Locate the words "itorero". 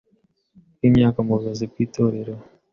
1.85-2.33